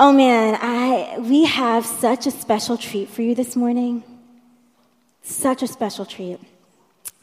[0.00, 4.04] Oh man, I we have such a special treat for you this morning.
[5.22, 6.38] Such a special treat.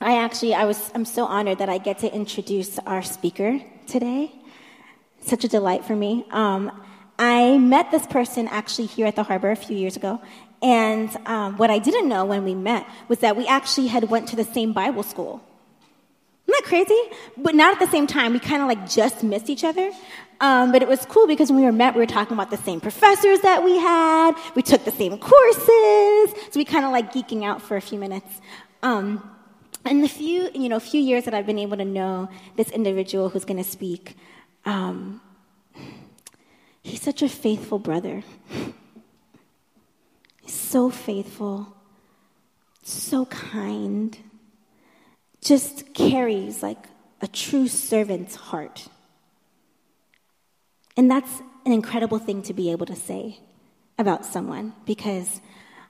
[0.02, 4.30] I actually I was I'm so honored that I get to introduce our speaker today.
[5.22, 6.26] Such a delight for me.
[6.32, 6.70] Um,
[7.18, 10.20] I met this person actually here at the harbor a few years ago,
[10.62, 14.28] and um, what I didn't know when we met was that we actually had went
[14.30, 15.42] to the same Bible school.
[16.48, 17.02] Isn't that crazy?
[17.38, 18.34] But not at the same time.
[18.34, 19.92] We kind of like just missed each other.
[20.42, 22.58] Um, but it was cool because when we were met, we were talking about the
[22.58, 24.36] same professors that we had.
[24.56, 26.52] We took the same courses.
[26.52, 28.42] So we kind of like geeking out for a few minutes.
[28.84, 29.30] Um,
[29.86, 33.30] and the few, you know, few years that I've been able to know this individual
[33.30, 34.18] who's going to speak,
[34.66, 35.22] um,
[36.82, 38.24] he's such a faithful brother.
[40.42, 41.76] He's so faithful,
[42.84, 44.18] so kind
[45.42, 46.88] just carries like
[47.22, 48.88] a true servant's heart.
[50.98, 53.40] And that's an incredible thing to be able to say
[53.98, 55.42] about someone because,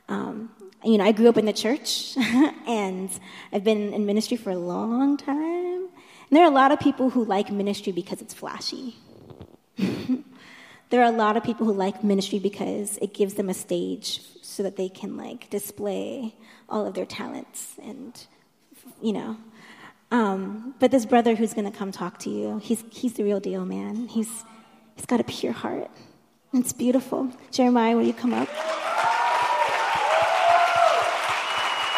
[0.10, 0.52] um,
[0.84, 3.10] you know, I grew up in the church and
[3.52, 5.88] I've been in ministry for a long time.
[6.30, 8.96] And there are a lot of people who like ministry because it's flashy.
[9.78, 14.22] there are a lot of people who like ministry because it gives them a stage
[14.42, 16.36] so that they can like display
[16.68, 18.26] all of their talents and
[19.02, 19.38] you know.
[20.12, 23.40] Um, but this brother who's going to come talk to you, he's, he's the real
[23.40, 24.08] deal, man.
[24.08, 24.46] He's,
[24.96, 25.90] he's got a pure heart.
[26.54, 27.32] It's beautiful.
[27.52, 28.48] Jeremiah, will you come up?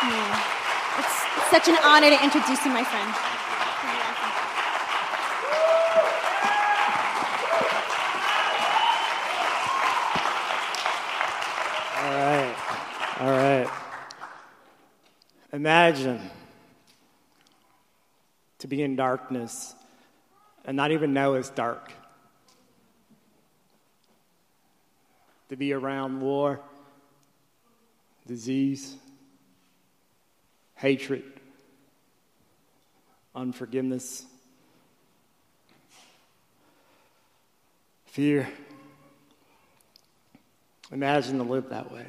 [0.04, 0.44] Yeah.
[1.00, 3.14] It's, it's such an honor to introduce you, my friend.
[12.00, 12.56] All right.
[13.20, 13.70] All right.
[15.54, 16.30] Imagine
[18.60, 19.76] to be in darkness
[20.66, 21.92] and not even know it's dark.
[25.50, 26.60] To be around war,
[28.26, 28.96] disease,
[30.76, 31.24] hatred,
[33.34, 34.26] unforgiveness,
[38.06, 38.48] fear.
[40.92, 42.08] Imagine to live that way.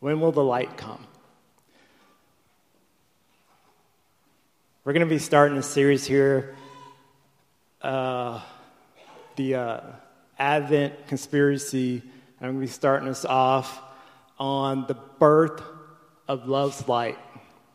[0.00, 1.06] When will the light come?
[4.84, 6.54] We're going to be starting a series here,
[7.82, 8.40] uh,
[9.36, 9.80] the uh,
[10.38, 12.02] Advent conspiracy.
[12.40, 13.80] I'm going to be starting us off
[14.38, 15.62] on the birth
[16.28, 17.18] of love's light.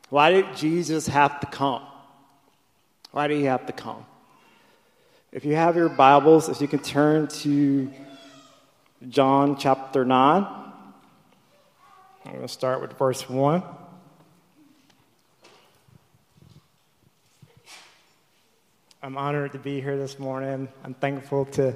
[0.09, 1.83] Why did Jesus have to come?
[3.11, 4.05] Why did he have to come?
[5.31, 7.89] If you have your Bibles, if you can turn to
[9.07, 10.43] John chapter 9,
[12.25, 13.63] I'm going to start with verse 1.
[19.03, 20.67] I'm honored to be here this morning.
[20.83, 21.73] I'm thankful to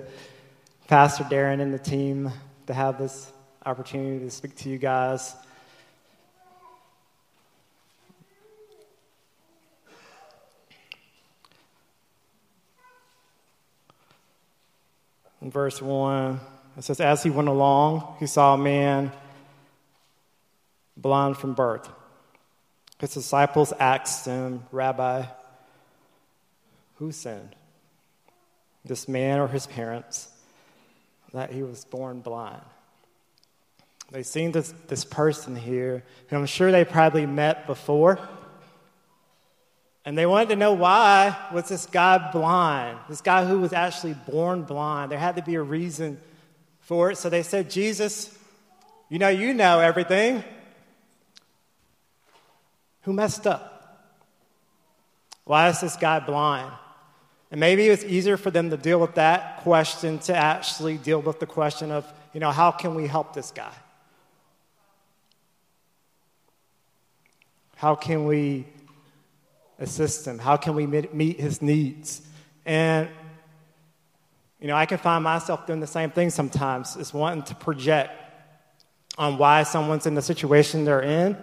[0.88, 2.31] Pastor Darren and the team
[2.68, 3.31] to have this
[3.66, 5.35] opportunity to speak to you guys.
[15.41, 16.40] In verse 1,
[16.78, 19.12] it says, As he went along, he saw a man
[20.96, 21.90] blind from birth.
[23.00, 25.25] His disciples asked him, Rabbi,
[26.96, 27.56] who sinned?
[28.84, 30.30] This man or his parents?
[31.34, 32.62] That he was born blind.
[34.12, 38.20] They seen this, this person here, who I'm sure they probably met before.
[40.06, 43.00] And they wanted to know why was this guy blind?
[43.10, 45.12] This guy who was actually born blind.
[45.12, 46.20] There had to be a reason
[46.82, 47.18] for it.
[47.18, 48.38] So they said, Jesus,
[49.10, 50.44] you know, you know everything.
[53.02, 53.72] Who messed up?
[55.44, 56.72] Why is this guy blind?
[57.52, 61.40] And maybe it's easier for them to deal with that question to actually deal with
[61.40, 63.72] the question of, you know, how can we help this guy?
[67.76, 68.66] How can we
[69.80, 70.40] assist him?
[70.40, 72.22] How can we meet his needs?
[72.66, 73.10] And,
[74.60, 78.12] you know, I can find myself doing the same thing sometimes, is wanting to project
[79.18, 81.38] on why someone's in the situation they're in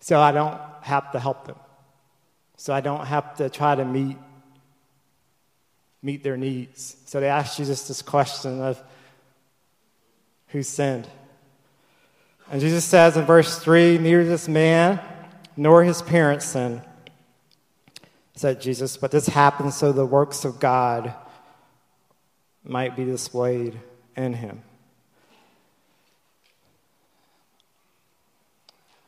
[0.00, 1.56] so I don't have to help them
[2.60, 4.18] so I don't have to try to meet,
[6.02, 6.94] meet their needs.
[7.06, 8.78] So they ask Jesus this question of
[10.48, 11.08] who sinned.
[12.50, 15.00] And Jesus says in verse 3 Neither this man
[15.56, 16.82] nor his parents sinned,
[18.34, 21.14] said Jesus, but this happened so the works of God
[22.62, 23.80] might be displayed
[24.18, 24.60] in him.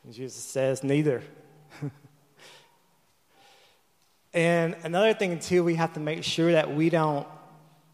[0.03, 1.21] And Jesus says, Neither.
[4.33, 7.27] And another thing, too, we have to make sure that we don't,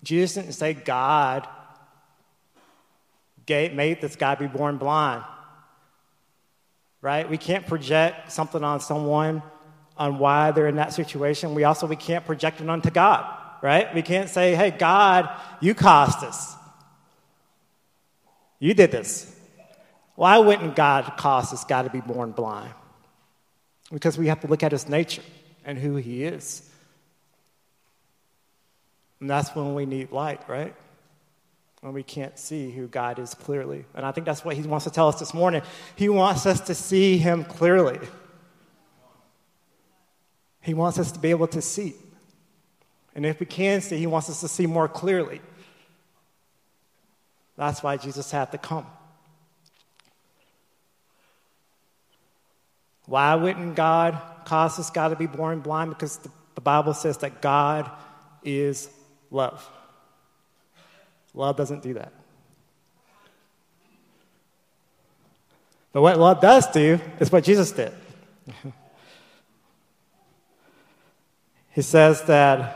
[0.04, 1.48] Jesus didn't say God
[3.50, 5.24] made this guy be born blind.
[7.02, 7.30] Right?
[7.30, 9.42] We can't project something on someone
[9.98, 11.56] on why they're in that situation.
[11.56, 13.26] We also we can't project it onto God,
[13.62, 13.94] right?
[13.94, 15.30] We can't say, "Hey, God,
[15.62, 16.56] you caused this.
[18.60, 19.36] You did this."
[20.16, 22.74] Why wouldn't God cause this guy to be born blind?
[23.92, 25.24] Because we have to look at his nature
[25.70, 26.68] and who he is.
[29.20, 30.74] And that's when we need light, right?
[31.82, 33.86] When we can't see who God is clearly.
[33.94, 35.62] And I think that's what he wants to tell us this morning.
[35.96, 38.00] He wants us to see him clearly.
[40.62, 41.94] He wants us to be able to see.
[43.14, 45.40] And if we can see, he wants us to see more clearly.
[47.58, 48.88] That's why Jesus had to come.
[53.06, 55.92] Why wouldn't God cause this guy to be born blind?
[55.92, 57.90] Because the, the Bible says that God
[58.44, 58.90] is
[59.30, 59.70] love.
[61.36, 62.12] Love doesn't do that.
[65.92, 67.94] But what love does do is what Jesus did.
[71.72, 72.76] he says that,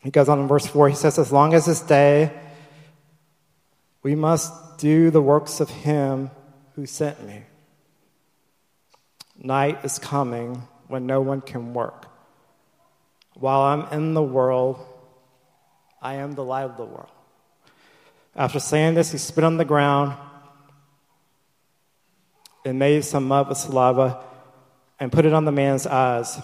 [0.00, 2.32] he goes on in verse 4, he says, As long as this day,
[4.02, 6.30] we must do the works of him
[6.76, 7.42] who sent me.
[9.38, 12.06] Night is coming when no one can work.
[13.34, 14.84] While I'm in the world,
[16.02, 17.10] I am the light of the world.
[18.34, 20.16] After saying this, he spit on the ground
[22.64, 24.24] and made some mud with saliva
[24.98, 26.40] and put it on the man's eyes.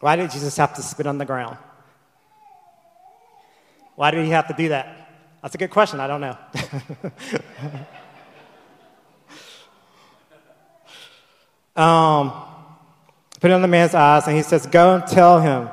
[0.00, 1.58] Why did Jesus have to spit on the ground?
[3.96, 5.10] Why did he have to do that?
[5.42, 6.00] That's a good question.
[6.00, 6.38] I don't know.
[11.76, 12.32] Um,
[13.40, 15.68] put it on the man's eyes, and he says, Go and tell him,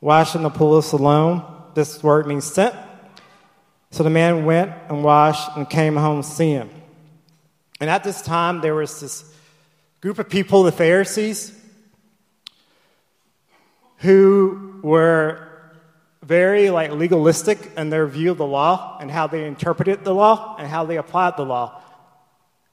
[0.00, 1.44] wash in the pool of Siloam.
[1.74, 2.74] This word means sent.
[3.92, 6.70] So the man went and washed and came home seeing.
[7.80, 9.24] And at this time, there was this
[10.00, 11.56] group of people, the Pharisees,
[13.98, 15.46] who were
[16.22, 20.56] very like legalistic in their view of the law and how they interpreted the law
[20.58, 21.82] and how they applied the law.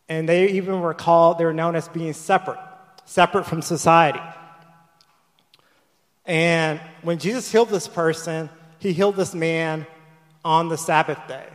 [0.09, 2.59] And they even were called, they were known as being separate,
[3.05, 4.21] separate from society.
[6.25, 8.49] And when Jesus healed this person,
[8.79, 9.85] he healed this man
[10.43, 11.45] on the Sabbath day.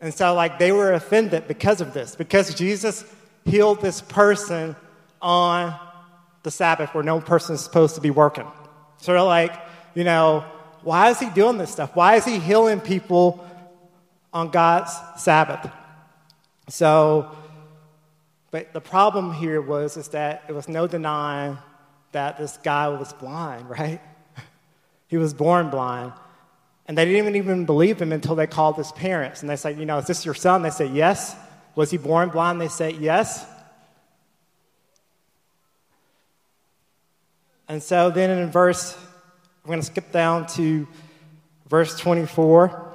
[0.00, 3.04] And so, like, they were offended because of this, because Jesus
[3.44, 4.76] healed this person
[5.20, 5.78] on
[6.42, 8.46] the Sabbath where no person is supposed to be working.
[8.98, 9.54] Sort of like,
[9.94, 10.44] you know,
[10.82, 11.94] why is he doing this stuff?
[11.94, 13.46] Why is he healing people
[14.32, 15.70] on God's Sabbath?
[16.68, 17.30] So,
[18.52, 21.58] but the problem here was is that it was no denying
[22.12, 24.00] that this guy was blind, right?
[25.08, 26.12] he was born blind.
[26.86, 29.40] And they didn't even believe him until they called his parents.
[29.40, 30.62] And they said, You know, is this your son?
[30.62, 31.34] They said, Yes.
[31.74, 32.60] Was he born blind?
[32.60, 33.46] They said, Yes.
[37.68, 38.96] And so then in verse,
[39.64, 40.86] I'm going to skip down to
[41.68, 42.92] verse 24.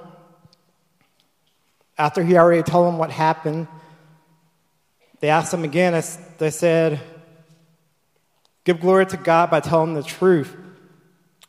[1.98, 3.68] After he already told them what happened,
[5.19, 6.02] they asked him again,
[6.38, 7.00] they said,
[8.64, 10.56] Give glory to God by telling the truth.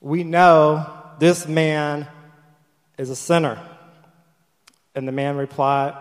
[0.01, 0.87] We know
[1.19, 2.07] this man
[2.97, 3.59] is a sinner.
[4.95, 5.95] And the man replied,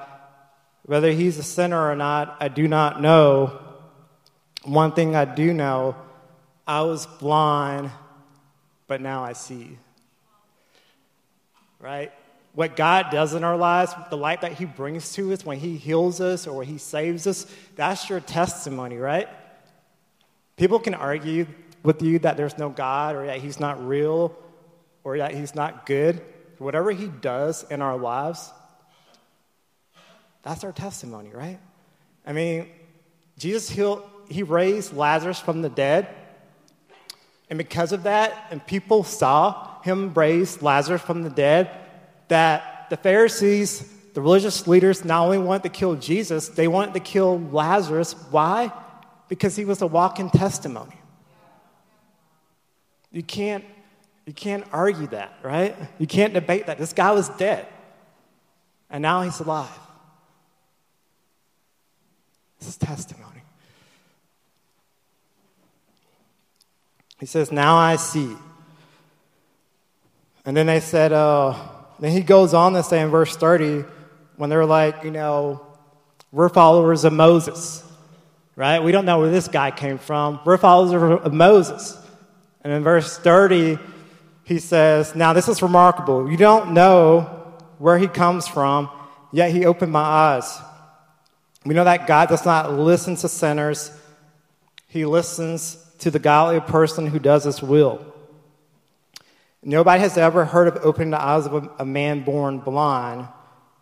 [0.83, 3.59] Whether he's a sinner or not, I do not know.
[4.63, 5.95] One thing I do know
[6.65, 7.91] I was blind,
[8.87, 9.77] but now I see.
[11.79, 12.11] Right?
[12.57, 15.77] What God does in our lives, the light that He brings to us when He
[15.77, 17.45] heals us or when He saves us,
[17.75, 19.29] that's your testimony, right?
[20.55, 21.45] People can argue
[21.83, 24.35] with you that there's no God or that He's not real
[25.03, 26.19] or that He's not good.
[26.57, 28.51] Whatever He does in our lives,
[30.41, 31.59] that's our testimony, right?
[32.25, 32.69] I mean,
[33.37, 36.07] Jesus healed, He raised Lazarus from the dead.
[37.51, 41.83] And because of that, and people saw Him raise Lazarus from the dead,
[42.27, 43.81] that the Pharisees,
[44.13, 48.13] the religious leaders, not only wanted to kill Jesus, they wanted to kill Lazarus.
[48.31, 48.71] Why?
[49.29, 50.95] Because he was a walking testimony.
[53.11, 53.63] You can't,
[54.25, 55.75] you can't argue that, right?
[55.99, 56.77] You can't debate that.
[56.77, 57.65] This guy was dead,
[58.89, 59.69] and now he's alive.
[62.59, 63.41] This is testimony.
[67.19, 68.35] He says, Now I see.
[70.45, 73.83] And then they said, Oh, then he goes on to say in verse 30,
[74.35, 75.65] when they're like, you know,
[76.31, 77.83] we're followers of Moses,
[78.55, 78.79] right?
[78.79, 80.39] We don't know where this guy came from.
[80.45, 81.97] We're followers of Moses.
[82.63, 83.79] And in verse 30,
[84.43, 86.29] he says, Now this is remarkable.
[86.29, 88.89] You don't know where he comes from,
[89.31, 90.59] yet he opened my eyes.
[91.65, 93.91] We know that God does not listen to sinners,
[94.87, 98.05] he listens to the godly person who does his will.
[99.67, 103.27] Nobody has ever heard of opening the eyes of a, a man born blind.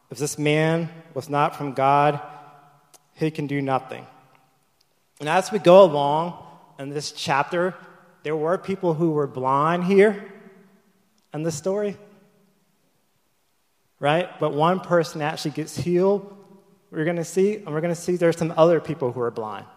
[0.09, 2.19] If this man was not from God,
[3.13, 4.03] he can do nothing.
[5.19, 6.43] And as we go along
[6.79, 7.75] in this chapter,
[8.23, 10.25] there were people who were blind here
[11.35, 11.97] in this story,
[13.99, 14.27] right?
[14.39, 16.35] But one person actually gets healed.
[16.89, 19.29] We're going to see, and we're going to see there's some other people who are
[19.29, 19.67] blind.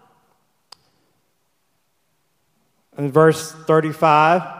[2.97, 4.58] In verse 35,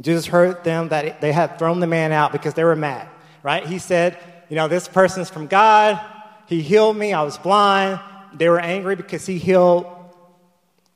[0.00, 3.08] Jesus heard them that they had thrown the man out because they were mad,
[3.42, 3.66] right?
[3.66, 6.00] He said, You know, this person's from God.
[6.46, 7.12] He healed me.
[7.12, 8.00] I was blind.
[8.32, 9.86] They were angry because he healed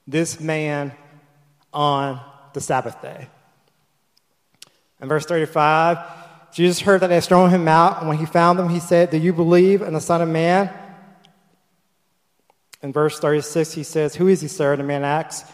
[0.07, 0.93] this man
[1.73, 2.21] on
[2.53, 3.29] the Sabbath day.
[5.01, 5.99] In verse 35,
[6.53, 9.11] Jesus heard that they had thrown him out, and when he found them, he said,
[9.11, 10.71] Do you believe in the Son of Man?
[12.83, 14.77] In verse 36, he says, Who is he, sir?
[14.77, 15.51] The man asks.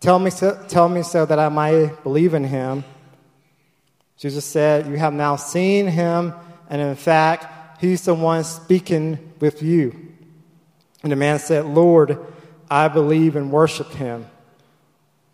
[0.00, 2.84] Tell me, so, tell me so that I might believe in him.
[4.16, 6.34] Jesus said, You have now seen him,
[6.68, 10.08] and in fact, he's the one speaking with you.
[11.02, 12.18] And the man said, Lord,
[12.70, 14.26] I believe and worship him.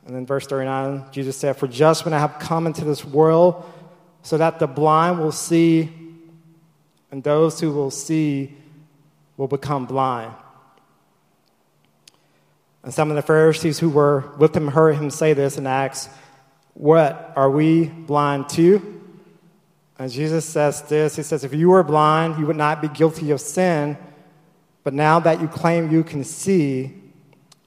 [0.06, 3.64] And then verse 39, Jesus said, For judgment I have come into this world
[4.22, 5.90] so that the blind will see,
[7.10, 8.54] and those who will see
[9.36, 10.34] will become blind.
[12.84, 16.10] And some of the Pharisees who were with him heard him say this and asked,
[16.74, 18.90] What, are we blind to?
[19.98, 23.30] And Jesus says this He says, If you were blind, you would not be guilty
[23.30, 23.96] of sin,
[24.82, 26.94] but now that you claim you can see,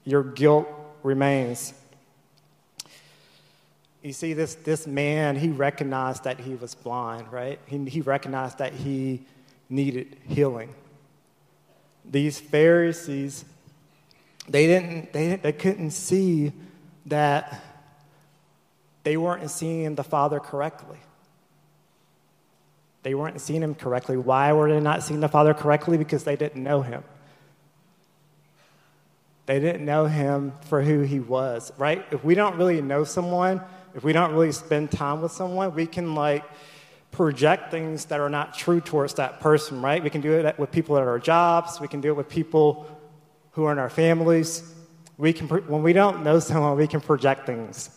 [0.04, 0.68] your guilt
[1.02, 1.74] remains.
[4.02, 7.58] You see, this, this man, he recognized that he was blind, right?
[7.66, 9.22] He, he recognized that he
[9.68, 10.72] needed healing.
[12.04, 13.44] These Pharisees,
[14.48, 16.52] they didn't, they, they couldn't see
[17.06, 17.62] that
[19.04, 20.98] they weren't seeing the Father correctly.
[23.02, 24.16] They weren't seeing him correctly.
[24.16, 25.96] Why were they not seeing the Father correctly?
[25.96, 27.04] Because they didn't know him.
[29.46, 32.04] They didn't know him for who he was, right?
[32.10, 33.62] If we don't really know someone,
[33.94, 36.44] if we don't really spend time with someone, we can like
[37.12, 40.02] project things that are not true towards that person, right?
[40.02, 42.97] We can do it with people at our jobs, we can do it with people
[43.58, 44.62] who are in our families.
[45.16, 47.90] We can, when we don't know someone, we can project things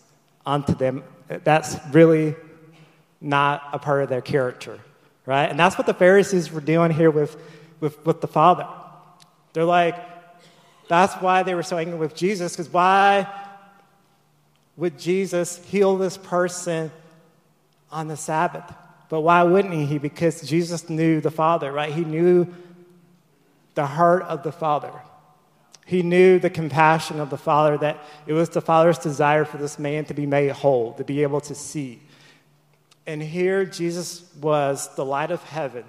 [0.44, 1.04] onto them.
[1.28, 2.36] That's really
[3.22, 4.80] not a part of their character,
[5.28, 5.48] right?
[5.48, 7.40] And that's what the Pharisees were doing here with,
[7.80, 8.66] with, with the Father.
[9.54, 9.96] They're like,
[10.88, 13.32] that's why they were so angry with Jesus, because why
[14.78, 16.90] would Jesus heal this person
[17.92, 18.74] on the Sabbath?
[19.10, 20.00] But why wouldn't he?
[20.00, 21.94] Because Jesus knew the Father, right?
[21.94, 22.48] He knew
[23.76, 24.92] the heart of the Father.
[25.86, 29.78] He knew the compassion of the Father, that it was the Father's desire for this
[29.78, 32.02] man to be made whole, to be able to see.
[33.06, 35.84] And here Jesus was the light of heaven,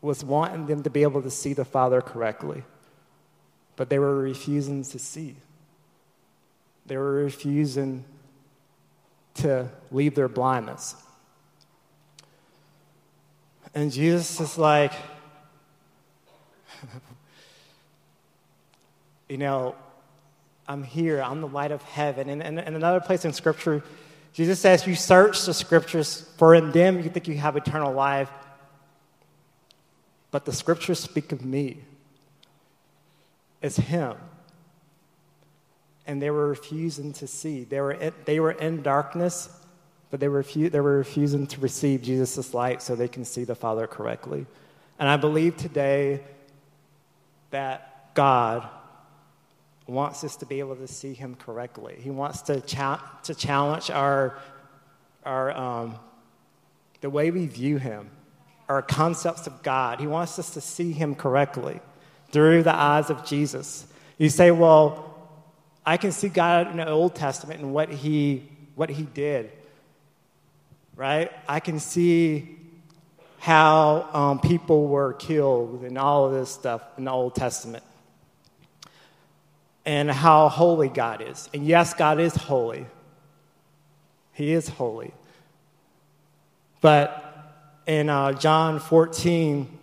[0.00, 2.64] was wanting them to be able to see the Father correctly.
[3.76, 5.36] But they were refusing to see.
[6.86, 8.04] They were refusing
[9.34, 10.96] to leave their blindness.
[13.74, 14.92] And Jesus is like,
[19.30, 19.74] you know,
[20.68, 22.28] I'm here, I'm the light of heaven.
[22.28, 23.82] And, and another place in Scripture,
[24.32, 28.30] Jesus says, You search the Scriptures, for in them you think you have eternal life.
[30.30, 31.78] But the Scriptures speak of me.
[33.62, 34.16] It's Him
[36.10, 37.62] and they were refusing to see.
[37.62, 39.48] They were in, they were in darkness,
[40.10, 43.44] but they were, refu- they were refusing to receive Jesus' light so they can see
[43.44, 44.44] the Father correctly.
[44.98, 46.24] And I believe today
[47.50, 48.68] that God
[49.90, 51.96] wants us to be able to see Him correctly.
[52.00, 54.38] He wants to, cha- to challenge our,
[55.24, 55.96] our, um,
[57.00, 58.10] the way we view Him,
[58.68, 60.00] our concepts of God.
[60.00, 61.80] He wants us to see Him correctly
[62.30, 63.86] through the eyes of Jesus.
[64.18, 65.10] You say, well,
[65.84, 69.50] I can see God in the Old Testament and what he, what he did,
[70.94, 71.32] right?
[71.48, 72.56] I can see
[73.38, 77.82] how um, people were killed and all of this stuff in the Old Testament.
[79.84, 81.48] And how holy God is.
[81.54, 82.86] And yes, God is holy.
[84.32, 85.12] He is holy.
[86.80, 89.78] But in uh, John 14,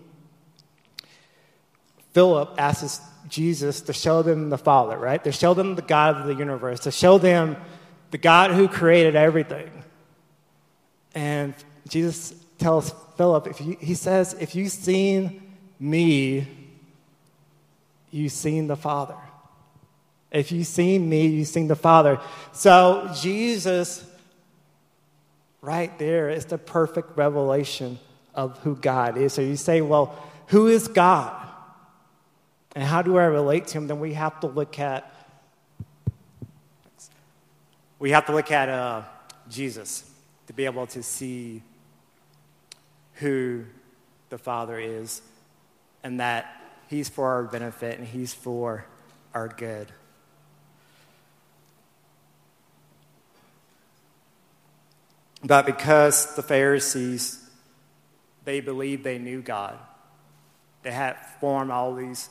[2.14, 5.24] Philip asks Jesus to show them the Father, right?
[5.24, 7.58] To show them the God of the universe, to show them
[8.12, 9.70] the God who created everything.
[11.14, 11.54] And
[11.88, 15.42] Jesus tells Philip, if you, he says, if you've seen
[15.80, 16.48] me,
[18.12, 19.18] you've seen the Father.
[20.32, 22.20] If you've seen me, you've seen the Father.
[22.52, 24.06] So Jesus,
[25.62, 28.00] right there, is the perfect revelation
[28.36, 29.34] of who God is.
[29.34, 30.18] So you say, well,
[30.48, 31.48] who is God?
[32.76, 33.88] And how do I relate to him?
[33.88, 35.14] Then we have to look at
[38.00, 39.02] we have to look at uh,
[39.50, 40.08] Jesus
[40.46, 41.64] to be able to see
[43.14, 43.66] who
[44.30, 45.22] the Father is
[46.04, 48.86] and that He's for our benefit and He's for
[49.34, 49.92] our good.
[55.44, 57.44] But because the Pharisees,
[58.44, 59.78] they believed they knew God,
[60.84, 62.30] they had formed all these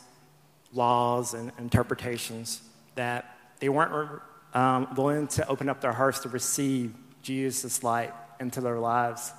[0.73, 2.61] laws and interpretations
[2.95, 4.21] that they weren't
[4.55, 9.33] um, willing to open up their hearts to receive Jesus' light into their lives.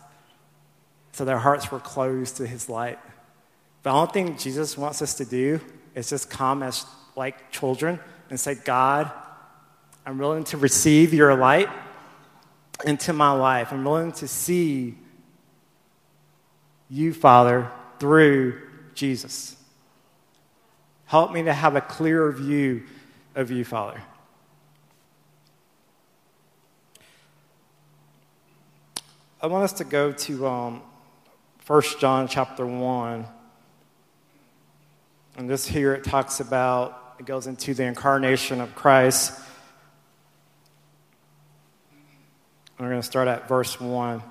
[1.12, 3.00] So their hearts were closed to his light.
[3.84, 5.60] The only thing Jesus wants us to do
[5.96, 9.12] is just come as like children and say, God,
[10.06, 11.70] I'm willing to receive your light
[12.86, 13.72] into my life.
[13.72, 14.98] I'm willing to see
[16.90, 17.70] you, Father,
[18.00, 18.62] through
[18.94, 19.56] Jesus.
[21.06, 22.84] Help me to have a clearer view
[23.36, 24.02] of you, Father.
[29.42, 30.82] I want us to go to um,
[31.66, 33.26] 1 John chapter 1.
[35.38, 39.40] And this here it talks about, it goes into the incarnation of Christ.
[42.80, 44.22] We're going to start at verse 1.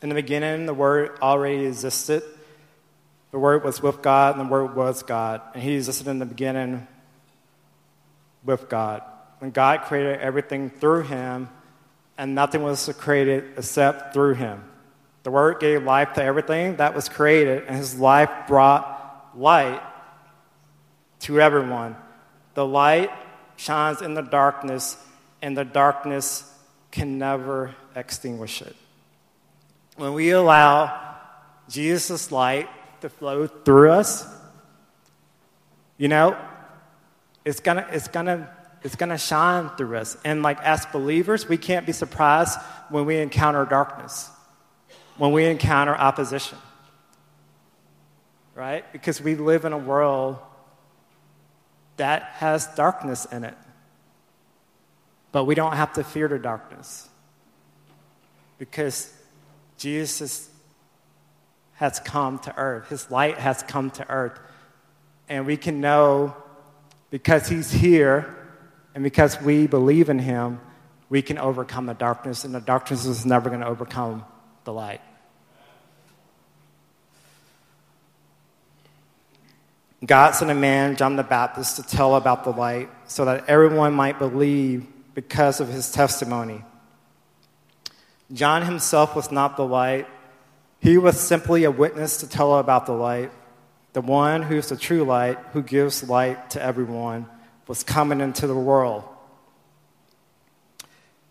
[0.00, 2.22] In the beginning, the Word already existed.
[3.30, 5.42] The Word was with God, and the Word was God.
[5.54, 6.86] And He existed in the beginning
[8.44, 9.02] with God.
[9.38, 11.48] When God created everything through Him,
[12.16, 14.64] and nothing was created except through Him.
[15.28, 19.82] The Word gave life to everything that was created, and His life brought light
[21.20, 21.96] to everyone.
[22.54, 23.10] The light
[23.56, 24.96] shines in the darkness,
[25.42, 26.50] and the darkness
[26.90, 28.74] can never extinguish it
[29.98, 31.16] when we allow
[31.68, 32.68] Jesus' light
[33.02, 34.26] to flow through us,
[35.98, 36.38] you know,
[37.44, 38.48] it's gonna, it's gonna,
[38.82, 40.16] it's gonna shine through us.
[40.24, 44.30] And like as believers, we can't be surprised when we encounter darkness,
[45.18, 46.58] when we encounter opposition,
[48.54, 48.90] right?
[48.92, 50.38] Because we live in a world
[51.96, 53.56] that has darkness in it.
[55.30, 57.08] But we don't have to fear the darkness
[58.58, 59.12] because
[59.76, 60.48] Jesus
[61.74, 62.88] has come to earth.
[62.88, 64.38] His light has come to earth.
[65.28, 66.34] And we can know
[67.10, 68.34] because he's here
[68.94, 70.60] and because we believe in him,
[71.08, 74.24] we can overcome the darkness, and the darkness is never going to overcome
[74.64, 75.00] the light.
[80.04, 83.94] God sent a man, John the Baptist, to tell about the light so that everyone
[83.94, 86.62] might believe because of his testimony.
[88.32, 90.06] John himself was not the light.
[90.80, 93.32] He was simply a witness to tell about the light.
[93.94, 97.26] The one who is the true light, who gives light to everyone,
[97.66, 99.02] was coming into the world.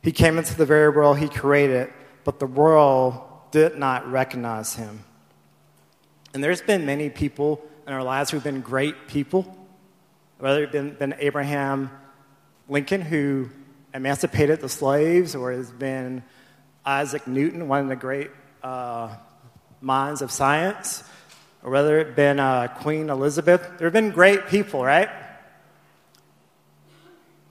[0.01, 1.91] He came into the very world he created,
[2.23, 5.03] but the world did not recognize him.
[6.33, 9.57] And there's been many people in our lives who've been great people,
[10.39, 11.89] whether it's been, been Abraham
[12.67, 13.49] Lincoln, who
[13.93, 16.21] emancipated the slaves, or has been
[16.85, 18.29] Isaac Newton, one of the great
[18.61, 19.15] uh,
[19.79, 21.01] minds of science,
[21.63, 23.61] or whether it's been uh, Queen Elizabeth.
[23.77, 25.09] There have been great people, right?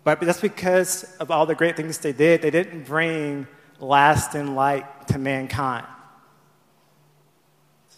[0.04, 3.46] But that's because of all the great things they did, they didn't bring
[3.80, 5.86] lasting light to mankind.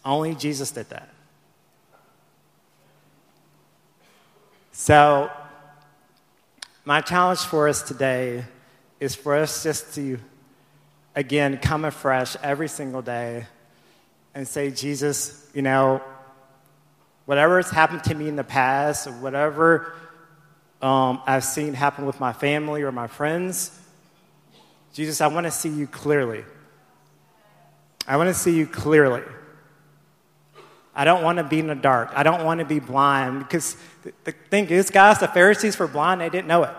[0.04, 1.12] Only Jesus did that.
[4.80, 5.28] So,
[6.84, 8.44] my challenge for us today
[9.00, 10.20] is for us just to
[11.16, 13.48] again, come afresh every single day
[14.36, 16.00] and say, Jesus, you know,
[17.26, 19.94] whatever has happened to me in the past, or whatever
[20.80, 23.76] um, I've seen happen with my family or my friends,
[24.94, 26.44] Jesus, I want to see you clearly.
[28.06, 29.24] I want to see you clearly.
[30.98, 32.10] I don't want to be in the dark.
[32.16, 33.38] I don't want to be blind.
[33.38, 36.74] Because the, the thing is, guys, the Pharisees were blind, they didn't know it.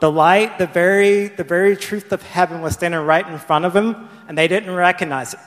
[0.00, 3.74] The light, the very, the very truth of heaven was standing right in front of
[3.74, 5.40] them, and they didn't recognize it.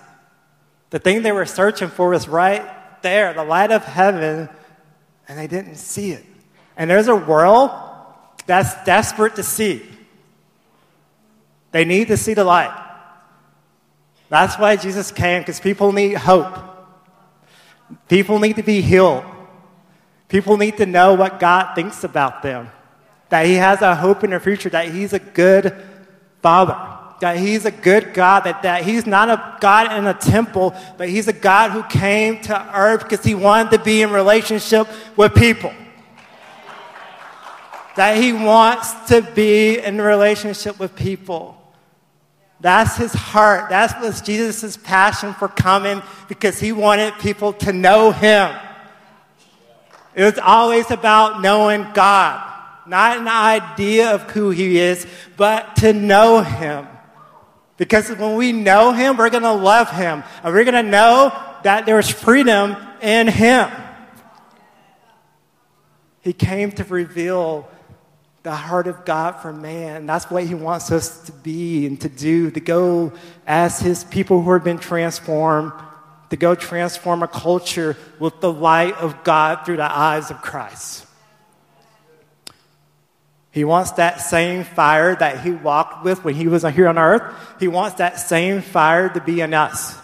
[0.92, 2.64] The thing they were searching for was right
[3.02, 4.50] there, the light of heaven,
[5.28, 6.24] and they didn't see it.
[6.78, 7.72] And there's a world
[8.46, 9.82] that's desperate to see.
[11.72, 12.90] They need to see the light.
[14.32, 16.58] That's why Jesus came, because people need hope.
[18.08, 19.26] People need to be healed.
[20.30, 22.70] People need to know what God thinks about them.
[23.28, 25.76] That He has a hope in their future, that He's a good
[26.41, 26.78] Father,
[27.20, 31.10] that He's a good God, that, that He's not a God in a temple, but
[31.10, 35.36] He's a God who came to earth because He wanted to be in relationship with
[35.36, 35.74] people.
[37.98, 41.61] That He wants to be in relationship with people.
[42.62, 43.71] That's his heart.
[43.71, 48.56] That was Jesus' passion for coming because he wanted people to know him.
[50.13, 52.47] It was always about knowing God,
[52.86, 56.88] not an idea of who he is, but to know him.
[57.78, 60.24] Because when we know him, we're going to love him.
[60.43, 63.71] And we're going to know that there's freedom in him.
[66.21, 67.67] He came to reveal
[68.43, 70.06] the heart of God for man.
[70.06, 73.13] That's what He wants us to be and to do, to go
[73.45, 75.73] as His people who have been transformed,
[76.32, 81.06] to go transform a culture with the light of God through the eyes of Christ.
[83.51, 87.36] He wants that same fire that He walked with when He was here on earth.
[87.60, 89.97] He wants that same fire to be in us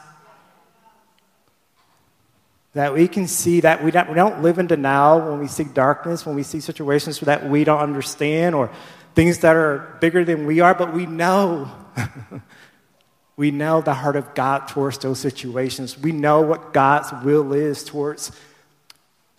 [2.78, 5.63] that we can see that we don't, we don't live in denial when we see
[5.63, 8.70] darkness, when we see situations that we don't understand or
[9.16, 11.72] things that are bigger than we are, but we know.
[13.38, 15.98] we know the heart of God towards those situations.
[15.98, 18.32] We know what God's will is towards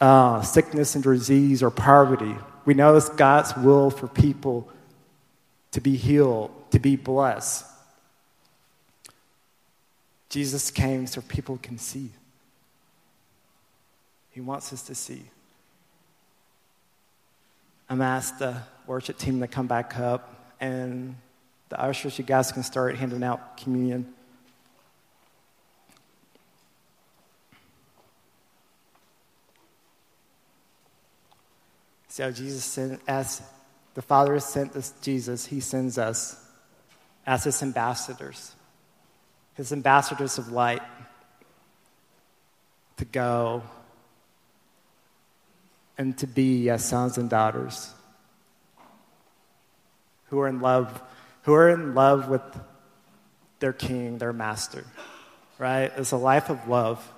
[0.01, 2.35] uh, sickness and disease or poverty.
[2.65, 4.69] We know it's God's will for people
[5.73, 7.65] to be healed, to be blessed.
[10.29, 12.11] Jesus came so people can see.
[14.39, 15.25] He wants us to see.
[17.89, 21.17] I'm asked the worship team to come back up, and
[21.71, 24.15] the ushers, you guys can start handing out communion.
[32.07, 33.43] So Jesus sent, as
[33.95, 36.41] the Father has sent us Jesus, He sends us
[37.27, 38.53] as His ambassadors,
[39.55, 40.83] His ambassadors of light,
[42.99, 43.65] to go
[45.99, 47.93] and to be as sons and daughters
[50.31, 51.03] who are in love,
[51.43, 52.43] who are in love with
[53.59, 54.85] their king, their master.
[55.59, 55.91] Right?
[55.97, 57.13] It's a life of love.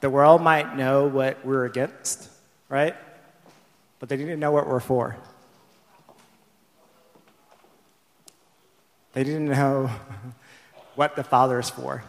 [0.00, 2.28] The world might know what we're against,
[2.68, 2.96] right?
[4.00, 5.16] But they didn't know what we're for.
[9.12, 9.90] They didn't know
[10.96, 12.02] what the Father is for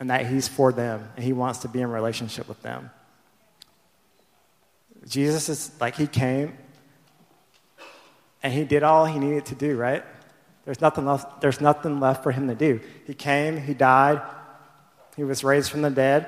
[0.00, 2.90] and that He's for them and He wants to be in relationship with them.
[5.06, 6.56] Jesus is like He came
[8.42, 10.02] and He did all He needed to do, right?
[10.64, 12.80] There's nothing, left, there's nothing left for Him to do.
[13.06, 14.20] He came, He died,
[15.16, 16.26] He was raised from the dead,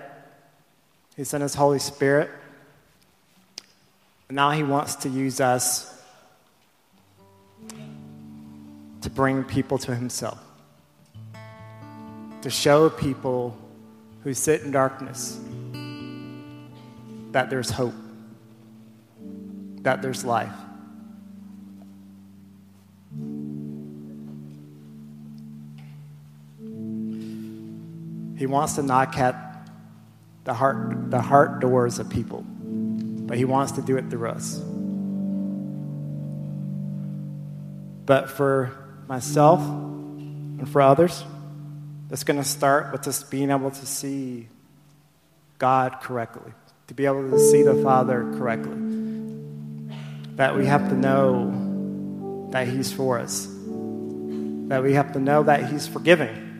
[1.16, 2.30] He sent His Holy Spirit.
[4.28, 5.88] And now He wants to use us
[9.00, 10.38] to bring people to Himself
[12.42, 13.56] to show people
[14.24, 15.38] who sit in darkness
[17.32, 17.94] that there's hope,
[19.80, 20.52] that there's life.
[28.38, 29.68] He wants to knock at
[30.44, 34.58] the heart, the heart doors of people, but he wants to do it through us.
[38.04, 41.24] But for myself and for others,
[42.12, 44.46] it's going to start with just being able to see
[45.56, 46.52] God correctly,
[46.88, 48.76] to be able to see the Father correctly.
[50.36, 55.70] That we have to know that He's for us, that we have to know that
[55.70, 56.50] He's forgiving,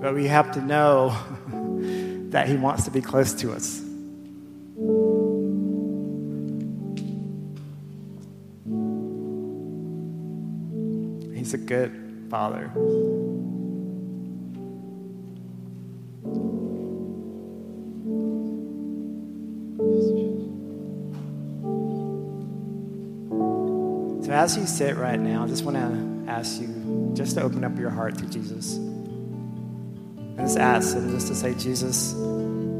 [0.00, 1.16] that we have to know
[2.30, 3.80] that He wants to be close to us.
[11.36, 12.03] He's a good
[12.34, 12.68] Father.
[24.24, 27.62] So, as you sit right now, I just want to ask you just to open
[27.62, 28.78] up your heart to Jesus.
[28.78, 32.14] And just ask Him just to say, Jesus,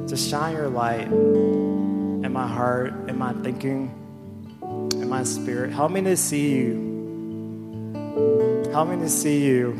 [0.08, 3.88] just shine your light in my heart, in my thinking,
[4.94, 5.70] in my spirit.
[5.70, 6.83] Help me to see you.
[8.74, 9.70] Help me to see you.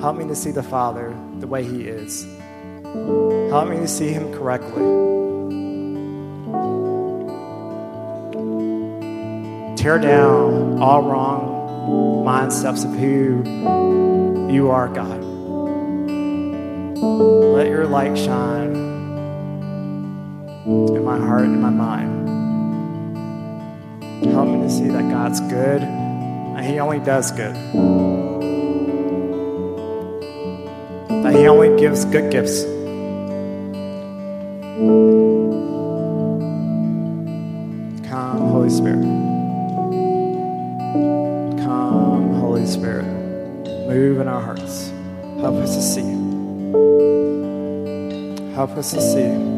[0.00, 2.24] Help me to see the Father the way He is.
[3.52, 4.82] Help me to see Him correctly.
[9.76, 13.44] Tear down all wrong mindsets of who
[14.52, 15.22] you are, God.
[17.54, 18.74] Let your light shine
[20.66, 22.28] in my heart and my mind.
[24.24, 25.97] Help me to see that God's good
[26.68, 27.54] He only does good.
[31.24, 32.62] That He only gives good gifts.
[38.10, 39.02] Come, Holy Spirit.
[41.64, 43.06] Come, Holy Spirit.
[43.88, 44.92] Move in our hearts.
[45.40, 46.02] Help us to see.
[48.52, 49.57] Help us to see.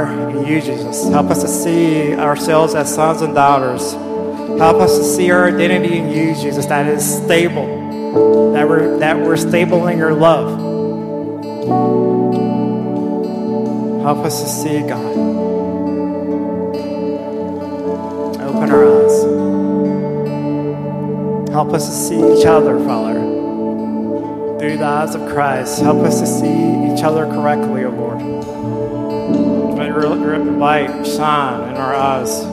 [0.00, 1.08] Are in you, Jesus.
[1.08, 3.92] Help us to see ourselves as sons and daughters.
[4.58, 8.52] Help us to see our identity in you, Jesus, that is stable.
[8.52, 10.58] That we're that we're stable in your love.
[14.02, 15.16] Help us to see, God.
[18.40, 19.22] Open our eyes.
[21.50, 23.20] Help us to see each other, Father.
[24.58, 25.80] Through the eyes of Christ.
[25.80, 28.20] Help us to see each other correctly, O Lord.
[30.00, 32.49] Your, your light shine in our eyes.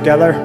[0.00, 0.39] Together?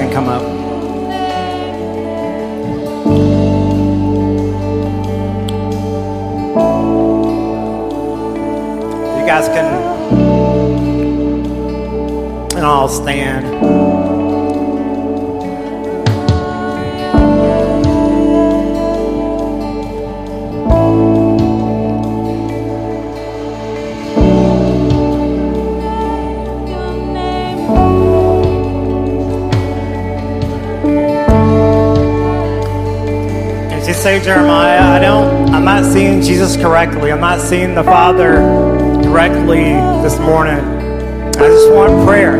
[0.00, 0.39] Can come up.
[34.22, 37.10] Jeremiah, I don't, I'm not seeing Jesus correctly.
[37.10, 38.34] I'm not seeing the Father
[39.02, 39.64] directly
[40.02, 40.58] this morning.
[40.58, 42.36] I just want prayer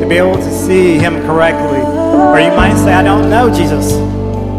[0.00, 1.80] to be able to see Him correctly.
[1.80, 3.92] Or you might say, I don't know Jesus.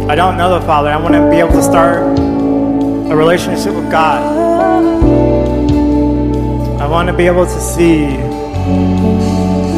[0.10, 0.90] I don't know the Father.
[0.90, 4.22] I want to be able to start a relationship with God.
[6.82, 8.08] I want to be able to see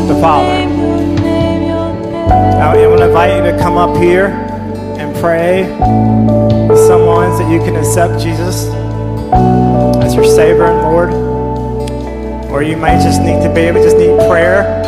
[0.07, 0.65] the Father.
[2.59, 4.27] I want to invite you to come up here
[4.97, 6.56] and pray
[7.17, 8.67] someone so you can accept Jesus
[10.03, 11.09] as your Savior and Lord.
[12.51, 14.83] Or you might just need to be able, just need prayer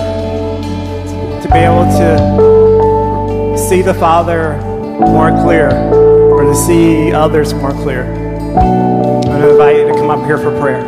[1.41, 4.57] to be able to see the Father
[4.99, 8.03] more clear or to see others more clear.
[8.03, 10.83] I'm going to invite you to come up here for prayer.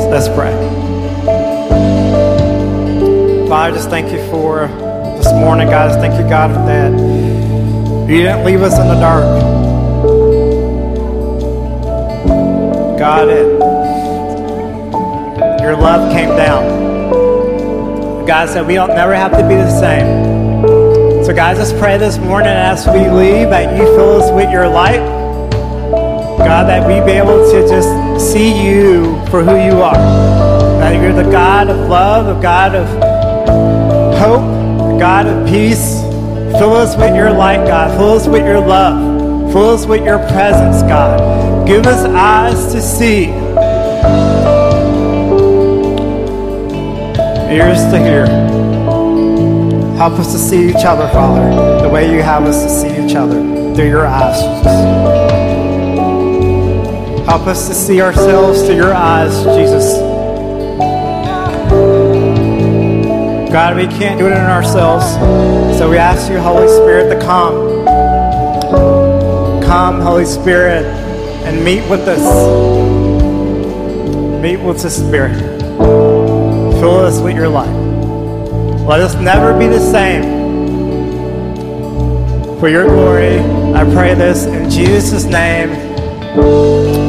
[0.00, 0.52] So let's pray.
[3.48, 4.66] Father, just thank you for
[5.18, 5.88] this morning, God.
[5.90, 7.23] Just thank you, God, for that
[8.08, 9.24] you didn't leave us in the dark.
[12.98, 13.46] God, it,
[15.62, 16.84] your love came down.
[18.26, 21.24] God said we don't never have to be the same.
[21.24, 24.68] So, guys, let's pray this morning as we leave that you fill us with your
[24.68, 25.00] light.
[26.38, 29.96] God, that we be able to just see you for who you are.
[30.78, 32.86] That you're the God of love, a God of
[34.18, 34.42] hope,
[34.94, 36.03] a God of peace.
[36.58, 37.96] Fill us with your light, God.
[37.98, 39.52] Fill us with your love.
[39.52, 41.66] Fill us with your presence, God.
[41.66, 43.24] Give us eyes to see,
[47.52, 48.26] ears to hear.
[49.96, 53.16] Help us to see each other, Father, the way you have us to see each
[53.16, 53.40] other
[53.74, 54.64] through your eyes, Jesus.
[57.26, 60.13] Help us to see ourselves through your eyes, Jesus.
[63.54, 65.06] God, we can't do it in ourselves.
[65.78, 67.84] So we ask you, Holy Spirit, to come.
[69.62, 70.84] Come, Holy Spirit,
[71.46, 72.18] and meet with us.
[74.42, 75.38] Meet with the Spirit.
[76.80, 77.70] Fill us with your light.
[78.88, 80.24] Let us never be the same.
[82.58, 85.70] For your glory, I pray this in Jesus' name.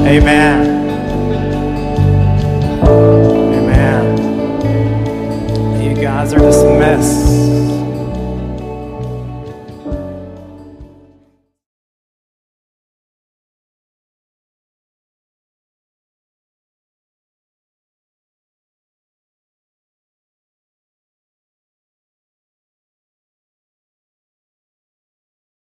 [0.06, 0.75] Amen.
[6.34, 7.75] Are dismissed.